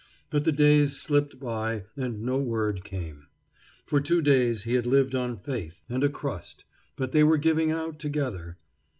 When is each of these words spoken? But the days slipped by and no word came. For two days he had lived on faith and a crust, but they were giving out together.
But 0.31 0.45
the 0.45 0.51
days 0.51 0.99
slipped 0.99 1.39
by 1.39 1.83
and 1.95 2.23
no 2.23 2.39
word 2.39 2.83
came. 2.83 3.27
For 3.85 4.01
two 4.01 4.19
days 4.19 4.63
he 4.63 4.73
had 4.73 4.87
lived 4.87 5.13
on 5.13 5.37
faith 5.37 5.83
and 5.89 6.03
a 6.03 6.09
crust, 6.09 6.65
but 6.95 7.11
they 7.11 7.23
were 7.23 7.37
giving 7.37 7.69
out 7.69 7.99
together. 7.99 8.57